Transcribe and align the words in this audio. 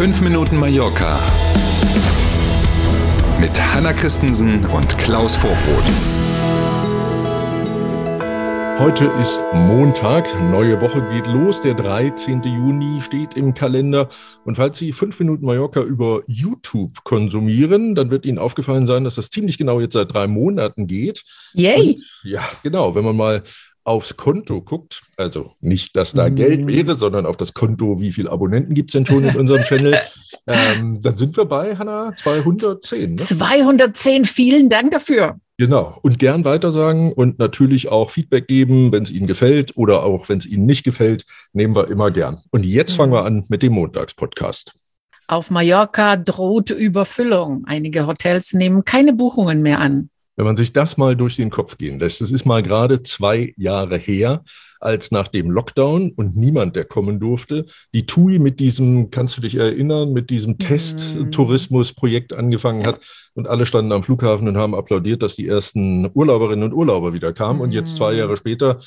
5 0.00 0.22
Minuten 0.22 0.56
Mallorca 0.56 1.20
mit 3.38 3.50
Hanna 3.60 3.92
Christensen 3.92 4.64
und 4.64 4.96
Klaus 4.96 5.36
Vorbrot. 5.36 5.84
Heute 8.78 9.12
ist 9.20 9.38
Montag, 9.52 10.26
neue 10.50 10.80
Woche 10.80 11.06
geht 11.10 11.26
los, 11.26 11.60
der 11.60 11.74
13. 11.74 12.42
Juni 12.44 13.02
steht 13.02 13.34
im 13.34 13.52
Kalender. 13.52 14.08
Und 14.46 14.54
falls 14.54 14.78
Sie 14.78 14.92
5 14.94 15.18
Minuten 15.18 15.44
Mallorca 15.44 15.82
über 15.82 16.22
YouTube 16.26 17.04
konsumieren, 17.04 17.94
dann 17.94 18.10
wird 18.10 18.24
Ihnen 18.24 18.38
aufgefallen 18.38 18.86
sein, 18.86 19.04
dass 19.04 19.16
das 19.16 19.28
ziemlich 19.28 19.58
genau 19.58 19.80
jetzt 19.80 19.92
seit 19.92 20.14
drei 20.14 20.28
Monaten 20.28 20.86
geht. 20.86 21.24
Yay! 21.52 21.90
Und, 21.90 22.06
ja, 22.22 22.42
genau. 22.62 22.94
Wenn 22.94 23.04
man 23.04 23.16
mal 23.16 23.42
aufs 23.84 24.16
Konto 24.16 24.60
guckt, 24.60 25.02
also 25.16 25.52
nicht, 25.60 25.96
dass 25.96 26.12
da 26.12 26.28
Geld 26.28 26.66
wäre, 26.66 26.98
sondern 26.98 27.26
auf 27.26 27.36
das 27.36 27.54
Konto, 27.54 28.00
wie 28.00 28.12
viele 28.12 28.30
Abonnenten 28.30 28.74
gibt 28.74 28.90
es 28.90 28.92
denn 28.92 29.06
schon 29.06 29.24
in 29.24 29.36
unserem 29.36 29.62
Channel, 29.62 29.98
ähm, 30.46 31.00
dann 31.00 31.16
sind 31.16 31.36
wir 31.36 31.44
bei, 31.44 31.76
Hanna, 31.76 32.14
210. 32.14 33.14
Ne? 33.14 33.16
210, 33.16 34.24
vielen 34.24 34.68
Dank 34.68 34.90
dafür. 34.90 35.38
Genau. 35.58 35.98
Und 36.02 36.18
gern 36.18 36.46
weitersagen 36.46 37.12
und 37.12 37.38
natürlich 37.38 37.88
auch 37.88 38.10
Feedback 38.10 38.48
geben, 38.48 38.92
wenn 38.92 39.02
es 39.02 39.10
Ihnen 39.10 39.26
gefällt 39.26 39.76
oder 39.76 40.04
auch 40.04 40.28
wenn 40.30 40.38
es 40.38 40.46
Ihnen 40.46 40.64
nicht 40.64 40.84
gefällt, 40.84 41.26
nehmen 41.52 41.76
wir 41.76 41.88
immer 41.88 42.10
gern. 42.10 42.42
Und 42.50 42.64
jetzt 42.64 42.94
fangen 42.94 43.12
wir 43.12 43.24
an 43.24 43.44
mit 43.48 43.62
dem 43.62 43.74
Montagspodcast. 43.74 44.72
Auf 45.26 45.50
Mallorca 45.50 46.16
droht 46.16 46.70
Überfüllung. 46.70 47.64
Einige 47.66 48.06
Hotels 48.06 48.52
nehmen 48.52 48.84
keine 48.84 49.12
Buchungen 49.12 49.62
mehr 49.62 49.80
an. 49.80 50.10
Wenn 50.40 50.46
man 50.46 50.56
sich 50.56 50.72
das 50.72 50.96
mal 50.96 51.16
durch 51.16 51.36
den 51.36 51.50
Kopf 51.50 51.76
gehen 51.76 52.00
lässt, 52.00 52.22
es 52.22 52.30
ist 52.30 52.46
mal 52.46 52.62
gerade 52.62 53.02
zwei 53.02 53.52
Jahre 53.58 53.98
her, 53.98 54.42
als 54.80 55.10
nach 55.10 55.28
dem 55.28 55.50
Lockdown 55.50 56.12
und 56.12 56.34
niemand, 56.34 56.76
der 56.76 56.86
kommen 56.86 57.20
durfte, 57.20 57.66
die 57.92 58.06
TUI 58.06 58.38
mit 58.38 58.58
diesem, 58.58 59.10
kannst 59.10 59.36
du 59.36 59.42
dich 59.42 59.56
erinnern, 59.56 60.14
mit 60.14 60.30
diesem 60.30 60.56
Testtourismusprojekt 60.56 62.32
angefangen 62.32 62.86
hat 62.86 63.00
und 63.34 63.48
alle 63.48 63.66
standen 63.66 63.92
am 63.92 64.02
Flughafen 64.02 64.48
und 64.48 64.56
haben 64.56 64.74
applaudiert, 64.74 65.22
dass 65.22 65.36
die 65.36 65.46
ersten 65.46 66.08
Urlauberinnen 66.14 66.64
und 66.64 66.72
Urlauber 66.72 67.12
wieder 67.12 67.34
kamen. 67.34 67.60
Und 67.60 67.74
jetzt 67.74 67.96
zwei 67.96 68.14
Jahre 68.14 68.38
später 68.38 68.78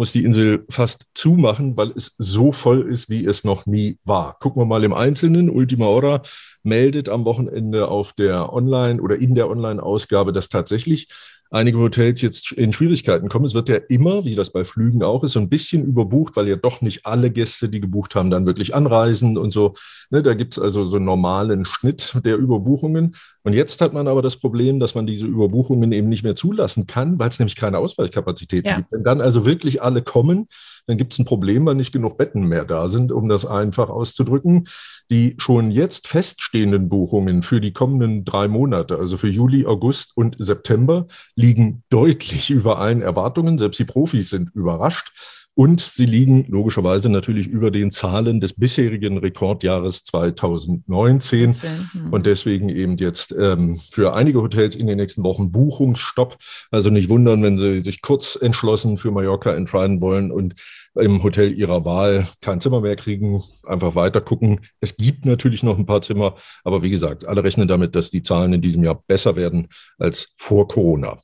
muss 0.00 0.12
die 0.12 0.24
Insel 0.24 0.64
fast 0.70 1.04
zumachen, 1.12 1.76
weil 1.76 1.92
es 1.94 2.14
so 2.16 2.52
voll 2.52 2.90
ist, 2.90 3.10
wie 3.10 3.26
es 3.26 3.44
noch 3.44 3.66
nie 3.66 3.98
war. 4.02 4.38
Gucken 4.38 4.62
wir 4.62 4.64
mal 4.64 4.82
im 4.82 4.94
Einzelnen. 4.94 5.50
Ultima 5.50 5.84
Hora 5.84 6.22
meldet 6.62 7.10
am 7.10 7.26
Wochenende 7.26 7.86
auf 7.88 8.14
der 8.14 8.50
Online- 8.50 9.02
oder 9.02 9.16
in 9.16 9.34
der 9.34 9.50
Online-Ausgabe, 9.50 10.32
dass 10.32 10.48
tatsächlich 10.48 11.08
einige 11.50 11.78
Hotels 11.78 12.22
jetzt 12.22 12.52
in 12.52 12.72
Schwierigkeiten 12.72 13.28
kommen. 13.28 13.44
Es 13.44 13.54
wird 13.54 13.68
ja 13.68 13.76
immer, 13.88 14.24
wie 14.24 14.36
das 14.36 14.50
bei 14.50 14.64
Flügen 14.64 15.02
auch 15.02 15.24
ist, 15.24 15.32
so 15.32 15.40
ein 15.40 15.48
bisschen 15.48 15.84
überbucht, 15.84 16.36
weil 16.36 16.48
ja 16.48 16.56
doch 16.56 16.80
nicht 16.80 17.06
alle 17.06 17.30
Gäste, 17.30 17.68
die 17.68 17.80
gebucht 17.80 18.14
haben, 18.14 18.30
dann 18.30 18.46
wirklich 18.46 18.74
anreisen 18.74 19.36
und 19.36 19.52
so. 19.52 19.74
Ne, 20.10 20.22
da 20.22 20.34
gibt 20.34 20.56
es 20.56 20.62
also 20.62 20.86
so 20.86 20.96
einen 20.96 21.04
normalen 21.04 21.64
Schnitt 21.64 22.16
der 22.24 22.36
Überbuchungen. 22.36 23.16
Und 23.42 23.52
jetzt 23.54 23.80
hat 23.80 23.92
man 23.92 24.06
aber 24.06 24.22
das 24.22 24.36
Problem, 24.36 24.80
dass 24.80 24.94
man 24.94 25.06
diese 25.06 25.26
Überbuchungen 25.26 25.92
eben 25.92 26.08
nicht 26.08 26.22
mehr 26.22 26.36
zulassen 26.36 26.86
kann, 26.86 27.18
weil 27.18 27.30
es 27.30 27.38
nämlich 27.38 27.56
keine 27.56 27.78
Ausweichkapazitäten 27.78 28.68
Ja. 28.68 28.76
gibt. 28.76 28.92
Wenn 28.92 29.02
dann 29.02 29.20
also 29.20 29.44
wirklich 29.44 29.82
alle 29.82 30.02
kommen, 30.02 30.46
dann 30.86 30.96
gibt 30.96 31.12
es 31.12 31.18
ein 31.18 31.24
Problem, 31.24 31.66
weil 31.66 31.74
nicht 31.74 31.92
genug 31.92 32.18
Betten 32.18 32.42
mehr 32.46 32.64
da 32.64 32.88
sind, 32.88 33.12
um 33.12 33.28
das 33.28 33.46
einfach 33.46 33.90
auszudrücken. 33.90 34.66
Die 35.10 35.34
schon 35.38 35.70
jetzt 35.70 36.06
feststehenden 36.06 36.88
Buchungen 36.88 37.42
für 37.42 37.60
die 37.60 37.72
kommenden 37.72 38.24
drei 38.24 38.46
Monate, 38.48 38.96
also 38.96 39.16
für 39.16 39.28
Juli, 39.28 39.66
August 39.66 40.12
und 40.16 40.36
September, 40.38 41.06
liegen 41.40 41.82
deutlich 41.88 42.50
über 42.50 42.78
allen 42.78 43.02
Erwartungen. 43.02 43.58
Selbst 43.58 43.78
die 43.78 43.84
Profis 43.84 44.30
sind 44.30 44.50
überrascht. 44.54 45.12
Und 45.54 45.80
sie 45.80 46.06
liegen 46.06 46.46
logischerweise 46.48 47.10
natürlich 47.10 47.46
über 47.46 47.70
den 47.70 47.90
Zahlen 47.90 48.40
des 48.40 48.54
bisherigen 48.54 49.18
Rekordjahres 49.18 50.04
2019. 50.04 51.52
Hm. 51.52 52.12
Und 52.12 52.24
deswegen 52.24 52.68
eben 52.68 52.96
jetzt 52.96 53.34
ähm, 53.38 53.80
für 53.92 54.14
einige 54.14 54.40
Hotels 54.40 54.74
in 54.74 54.86
den 54.86 54.96
nächsten 54.96 55.24
Wochen 55.24 55.50
Buchungsstopp. 55.50 56.38
Also 56.70 56.88
nicht 56.88 57.08
wundern, 57.08 57.42
wenn 57.42 57.58
Sie 57.58 57.80
sich 57.80 58.00
kurz 58.00 58.38
entschlossen 58.40 58.96
für 58.96 59.10
Mallorca 59.10 59.52
entscheiden 59.52 60.00
wollen 60.00 60.30
und 60.30 60.54
im 60.94 61.22
Hotel 61.22 61.52
Ihrer 61.52 61.84
Wahl 61.84 62.26
kein 62.40 62.60
Zimmer 62.60 62.80
mehr 62.80 62.96
kriegen, 62.96 63.42
einfach 63.66 63.94
weiter 63.94 64.20
gucken. 64.20 64.60
Es 64.80 64.96
gibt 64.96 65.26
natürlich 65.26 65.62
noch 65.62 65.76
ein 65.76 65.86
paar 65.86 66.00
Zimmer, 66.00 66.36
aber 66.64 66.82
wie 66.82 66.90
gesagt, 66.90 67.26
alle 67.26 67.44
rechnen 67.44 67.68
damit, 67.68 67.94
dass 67.96 68.10
die 68.10 68.22
Zahlen 68.22 68.52
in 68.52 68.62
diesem 68.62 68.82
Jahr 68.82 69.02
besser 69.06 69.36
werden 69.36 69.68
als 69.98 70.32
vor 70.38 70.68
Corona. 70.68 71.18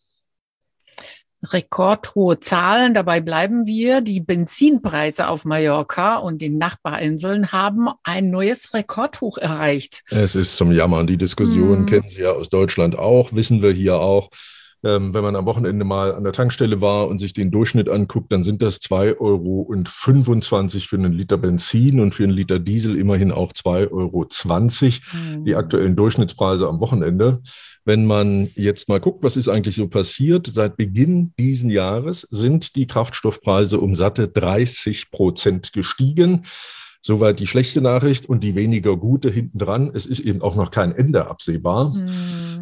Rekordhohe 1.43 2.41
Zahlen, 2.41 2.95
dabei 2.95 3.21
bleiben 3.21 3.67
wir. 3.67 4.01
Die 4.01 4.21
Benzinpreise 4.21 5.29
auf 5.29 5.45
Mallorca 5.45 6.17
und 6.17 6.41
den 6.41 6.59
Nachbarinseln 6.59 7.53
haben 7.53 7.89
ein 8.03 8.31
neues 8.31 8.73
Rekordhoch 8.75 9.39
erreicht. 9.39 10.03
Es 10.11 10.35
ist 10.35 10.57
zum 10.57 10.73
Jammern. 10.73 11.07
Die 11.07 11.19
Diskussion 11.19 11.83
Mm. 11.83 11.87
kennen 11.87 12.09
Sie 12.09 12.21
ja 12.21 12.33
aus 12.33 12.49
Deutschland 12.49 12.99
auch, 12.99 13.33
wissen 13.33 13.63
wir 13.63 13.73
hier 13.73 13.97
auch. 13.97 14.31
Ähm, 14.85 15.15
wenn 15.15 15.23
man 15.23 15.37
am 15.37 15.47
Wochenende 15.47 15.85
mal 15.85 16.15
an 16.15 16.25
der 16.25 16.33
Tankstelle 16.33 16.81
war 16.81 17.09
und 17.09 17.19
sich 17.19 17.33
den 17.33 17.51
Durchschnitt 17.51 17.89
anguckt, 17.89 18.31
dann 18.31 18.45
sind 18.45 18.63
das 18.63 18.81
2,25 18.83 19.21
Euro 19.21 19.67
für 20.87 20.97
einen 20.97 21.13
Liter 21.13 21.39
Benzin 21.39 22.01
und 22.01 22.15
für 22.15 22.25
einen 22.25 22.33
Liter 22.33 22.59
Diesel 22.59 22.97
immerhin 22.97 23.33
auch 23.33 23.53
2,20 23.53 23.91
Euro 23.93 25.45
die 25.45 25.55
aktuellen 25.55 25.97
Durchschnittspreise 25.97 26.69
am 26.69 26.81
Wochenende. 26.81 27.41
Wenn 27.85 28.05
man 28.05 28.51
jetzt 28.55 28.89
mal 28.89 29.01
guckt, 29.01 29.23
was 29.23 29.37
ist 29.37 29.49
eigentlich 29.49 29.77
so 29.77 29.89
passiert, 29.89 30.49
seit 30.49 30.77
Beginn 30.77 31.33
diesen 31.39 31.71
Jahres 31.71 32.27
sind 32.31 32.75
die 32.75 32.89
Kraftstoffpreise 32.89 33.79
um 33.79 33.95
satte 33.95 34.29
30 34.29 35.11
Prozent 35.11 35.73
gestiegen. 35.73 36.45
Soweit 37.07 37.39
die 37.39 37.47
schlechte 37.47 37.81
Nachricht 37.81 38.29
und 38.29 38.43
die 38.43 38.57
weniger 38.57 38.97
gute 38.97 39.31
hintendran. 39.31 39.93
Es 39.95 40.07
ist 40.07 40.19
eben 40.19 40.43
auch 40.43 40.57
noch 40.57 40.73
kein 40.73 40.91
Ende 40.91 41.29
absehbar. 41.29 41.95
Hm. 41.95 42.07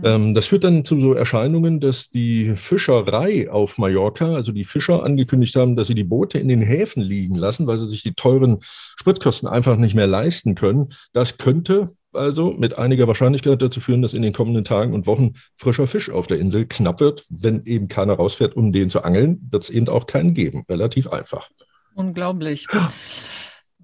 Ähm, 0.04 0.34
das 0.34 0.48
führt 0.48 0.64
dann 0.64 0.84
zu 0.84 1.00
so 1.00 1.14
Erscheinungen, 1.14 1.80
dass 1.80 2.10
die 2.10 2.52
Fischerei 2.54 3.50
auf 3.50 3.78
Mallorca, 3.78 4.34
also 4.34 4.52
die 4.52 4.64
Fischer 4.64 5.02
angekündigt 5.02 5.56
haben, 5.56 5.76
dass 5.76 5.86
sie 5.86 5.94
die 5.94 6.04
Boote 6.04 6.38
in 6.38 6.48
den 6.48 6.60
Häfen 6.60 7.02
liegen 7.02 7.36
lassen, 7.36 7.66
weil 7.66 7.78
sie 7.78 7.86
sich 7.86 8.02
die 8.02 8.12
teuren 8.12 8.58
Spritkosten 8.60 9.48
einfach 9.48 9.78
nicht 9.78 9.94
mehr 9.94 10.06
leisten 10.06 10.54
können. 10.54 10.90
Das 11.14 11.38
könnte 11.38 11.92
also 12.12 12.52
mit 12.52 12.76
einiger 12.76 13.08
Wahrscheinlichkeit 13.08 13.62
dazu 13.62 13.80
führen, 13.80 14.02
dass 14.02 14.12
in 14.12 14.20
den 14.20 14.34
kommenden 14.34 14.64
Tagen 14.64 14.92
und 14.92 15.06
Wochen 15.06 15.32
frischer 15.56 15.86
Fisch 15.86 16.10
auf 16.10 16.26
der 16.26 16.38
Insel 16.38 16.66
knapp 16.66 17.00
wird. 17.00 17.24
Wenn 17.30 17.64
eben 17.64 17.88
keiner 17.88 18.12
rausfährt, 18.12 18.54
um 18.56 18.72
den 18.72 18.90
zu 18.90 19.04
angeln, 19.04 19.48
wird 19.50 19.64
es 19.64 19.70
eben 19.70 19.88
auch 19.88 20.06
keinen 20.06 20.34
geben. 20.34 20.66
Relativ 20.68 21.08
einfach. 21.08 21.48
Unglaublich. 21.94 22.66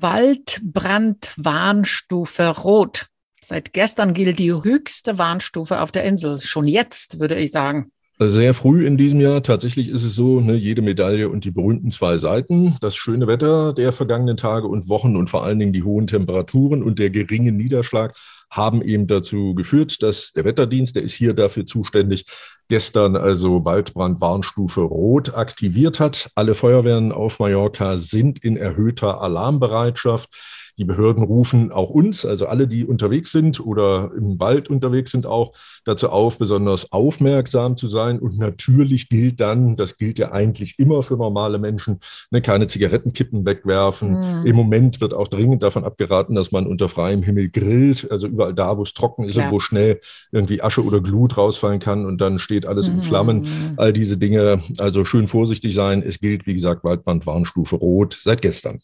Waldbrandwarnstufe 0.01 2.49
Rot. 2.49 3.07
Seit 3.43 3.73
gestern 3.73 4.13
gilt 4.13 4.39
die 4.39 4.53
höchste 4.53 5.17
Warnstufe 5.19 5.81
auf 5.81 5.93
der 5.93 6.05
Insel. 6.05 6.41
Schon 6.41 6.69
jetzt, 6.69 7.21
würde 7.21 7.37
ich 7.37 7.53
sagen. 7.53 7.91
Sehr 8.23 8.53
früh 8.53 8.87
in 8.87 8.99
diesem 8.99 9.19
Jahr. 9.19 9.43
Tatsächlich 9.43 9.89
ist 9.89 10.05
es 10.05 10.15
so, 10.15 10.41
ne, 10.41 10.55
jede 10.55 10.83
Medaille 10.83 11.31
und 11.31 11.47
die 11.47 11.51
berühmten 11.51 11.91
zwei 11.91 12.19
Seiten. 12.19 12.77
Das 12.83 12.95
schöne 12.95 13.27
Wetter 13.27 13.73
der 13.73 13.95
vergangenen 13.95 14.37
Tage 14.37 14.69
und 14.69 14.91
Wochen 14.91 15.17
und 15.17 15.31
vor 15.31 15.47
allen 15.47 15.59
Dingen 15.59 15.73
die 15.73 15.85
hohen 15.85 16.07
Temperaturen 16.07 16.83
und 16.83 16.99
der 16.99 17.09
geringe 17.09 17.53
Niederschlag 17.53 18.15
haben 18.51 18.83
eben 18.83 19.07
dazu 19.07 19.55
geführt, 19.55 20.03
dass 20.03 20.33
der 20.33 20.45
Wetterdienst, 20.45 20.97
der 20.97 21.03
ist 21.03 21.15
hier 21.15 21.33
dafür 21.33 21.65
zuständig, 21.65 22.27
gestern 22.71 23.17
also 23.17 23.65
Waldbrandwarnstufe 23.65 24.81
Rot 24.83 25.35
aktiviert 25.35 25.99
hat. 25.99 26.31
Alle 26.37 26.55
Feuerwehren 26.55 27.11
auf 27.11 27.41
Mallorca 27.41 27.97
sind 27.97 28.45
in 28.45 28.57
erhöhter 28.57 29.21
Alarmbereitschaft. 29.21 30.31
Die 30.79 30.85
Behörden 30.85 31.23
rufen 31.23 31.73
auch 31.73 31.91
uns, 31.91 32.25
also 32.25 32.47
alle, 32.47 32.67
die 32.67 32.85
unterwegs 32.85 33.33
sind 33.33 33.61
oder 33.61 34.11
im 34.17 34.39
Wald 34.41 34.71
unterwegs 34.71 35.11
sind, 35.11 35.27
auch 35.27 35.53
dazu 35.85 36.09
auf, 36.11 36.39
besonders 36.39 36.93
aufmerksam 36.93 37.77
zu 37.77 37.87
sein. 37.87 38.19
Und 38.19 38.39
natürlich 38.39 39.09
gilt 39.09 39.41
dann, 39.41 39.77
das 39.77 39.97
gilt 39.97 40.19
ja 40.19 40.33
eigentlich 40.33 40.79
immer 40.79 41.03
für 41.03 41.17
normale 41.17 41.59
Menschen, 41.59 42.01
ne, 42.31 42.41
keine 42.41 42.67
Zigarettenkippen 42.67 43.45
wegwerfen. 43.47 44.11
Mhm. 44.41 44.47
Im 44.47 44.57
Moment 44.57 45.01
wird 45.01 45.15
auch 45.15 45.29
dringend 45.29 45.63
davon 45.63 45.85
abgeraten, 45.85 46.35
dass 46.35 46.53
man 46.53 46.67
unter 46.67 46.89
freiem 46.89 47.23
Himmel 47.23 47.51
grillt, 47.51 48.07
also 48.11 48.27
überall 48.27 48.55
da, 48.55 48.77
wo 48.79 48.83
es 48.83 48.93
trocken 48.95 49.25
ist 49.25 49.35
Klar. 49.35 49.47
und 49.47 49.53
wo 49.53 49.61
schnell 49.61 50.01
irgendwie 50.33 50.63
Asche 50.63 50.85
oder 50.85 51.01
Glut 51.01 51.37
rausfallen 51.37 51.81
kann 51.81 52.07
und 52.07 52.21
dann 52.21 52.39
steht 52.39 52.67
alles 52.67 52.89
in 52.89 52.97
Mhm. 52.97 53.03
Flammen. 53.03 53.47
All 53.77 53.93
diese 53.93 54.17
Dinge, 54.17 54.63
also 54.79 55.05
schön 55.05 55.29
vorsichtig 55.29 55.75
sein. 55.75 56.03
Es 56.03 56.21
gilt, 56.21 56.47
wie 56.47 56.55
gesagt, 56.55 56.85
Waldbrandwarnstufe 56.85 57.77
Rot 57.77 58.17
seit 58.21 58.43
gestern. 58.43 58.81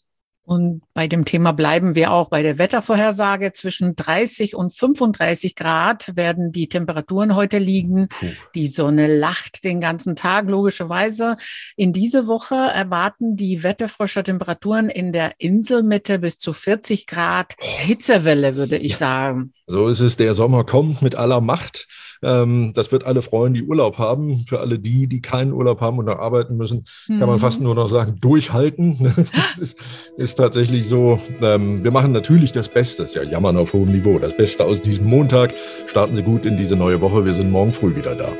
Und 0.47 0.81
bei 0.93 1.07
dem 1.07 1.25
Thema 1.25 1.51
bleiben 1.51 1.93
wir 1.93 2.13
auch 2.13 2.29
bei 2.29 2.41
der 2.41 2.57
Wettervorhersage. 2.57 3.51
Zwischen 3.51 3.97
30 3.97 4.55
und 4.55 4.73
35 4.73 5.55
Grad 5.55 6.15
werden 6.15 6.53
die 6.53 6.69
Temperaturen 6.69 7.35
heute 7.35 7.57
liegen. 7.57 8.07
Puh. 8.07 8.27
Die 8.55 8.67
Sonne 8.67 9.13
lacht 9.13 9.65
den 9.65 9.81
ganzen 9.81 10.15
Tag, 10.15 10.47
logischerweise. 10.47 11.35
In 11.75 11.91
diese 11.91 12.27
Woche 12.27 12.55
erwarten 12.55 13.35
die 13.35 13.61
Wetterforscher 13.61 14.23
Temperaturen 14.23 14.89
in 14.89 15.11
der 15.11 15.33
Inselmitte 15.37 16.17
bis 16.19 16.37
zu 16.37 16.53
40 16.53 17.07
Grad. 17.07 17.55
Hitzewelle, 17.59 18.55
würde 18.55 18.77
ich 18.77 18.95
sagen. 18.95 19.51
So 19.69 19.89
ist 19.89 19.99
es, 19.99 20.15
der 20.15 20.33
Sommer 20.33 20.63
kommt 20.63 21.01
mit 21.01 21.15
aller 21.15 21.41
Macht. 21.41 21.87
Ähm, 22.23 22.71
das 22.73 22.93
wird 22.93 23.05
alle 23.05 23.21
freuen, 23.21 23.53
die 23.53 23.63
Urlaub 23.63 23.97
haben. 23.97 24.45
Für 24.47 24.61
alle 24.61 24.79
die, 24.79 25.07
die 25.07 25.21
keinen 25.21 25.51
Urlaub 25.51 25.81
haben 25.81 25.99
und 25.99 26.05
noch 26.05 26.19
arbeiten 26.19 26.55
müssen, 26.55 26.85
mhm. 27.07 27.19
kann 27.19 27.27
man 27.27 27.35
mhm. 27.35 27.41
fast 27.41 27.59
nur 27.59 27.75
noch 27.75 27.89
sagen, 27.89 28.17
durchhalten. 28.21 29.13
Das 29.37 29.57
ist, 29.57 29.77
ist 30.15 30.35
tatsächlich 30.35 30.87
so. 30.87 31.19
Ähm, 31.41 31.83
wir 31.83 31.91
machen 31.91 32.13
natürlich 32.13 32.53
das 32.53 32.69
Beste. 32.69 33.03
Das 33.03 33.11
ist 33.11 33.15
ja 33.15 33.23
Jammern 33.23 33.57
auf 33.57 33.73
hohem 33.73 33.91
Niveau. 33.91 34.19
Das 34.19 34.35
Beste 34.35 34.63
aus 34.63 34.81
diesem 34.81 35.05
Montag. 35.05 35.53
Starten 35.85 36.15
Sie 36.15 36.23
gut 36.23 36.45
in 36.45 36.55
diese 36.57 36.75
neue 36.75 37.01
Woche. 37.01 37.25
Wir 37.25 37.33
sind 37.33 37.51
morgen 37.51 37.73
früh 37.73 37.95
wieder 37.95 38.15
da. 38.15 38.31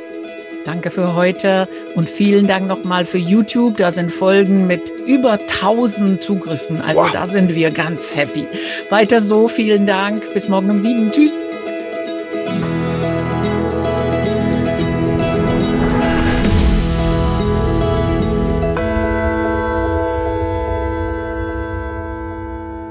Danke 0.68 0.92
für 0.92 1.16
heute 1.16 1.70
und 1.96 2.10
vielen 2.10 2.46
Dank 2.46 2.68
nochmal 2.68 3.06
für 3.06 3.18
YouTube. 3.18 3.78
Da 3.78 3.90
sind 3.90 4.12
Folgen 4.12 4.68
mit 4.68 4.92
über 5.06 5.40
1000 5.40 6.22
Zugriffen. 6.22 6.82
Also 6.82 7.04
wow. 7.04 7.12
da 7.14 7.26
sind 7.26 7.56
wir 7.56 7.72
ganz 7.72 8.14
happy. 8.14 8.46
Weiter 8.90 9.22
so, 9.22 9.48
vielen 9.48 9.86
Dank. 9.86 10.34
Bis 10.34 10.50
morgen 10.50 10.70
um 10.70 10.78
sieben. 10.78 11.10
Tschüss. 11.10 11.40